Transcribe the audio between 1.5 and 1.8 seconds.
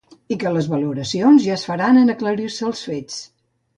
es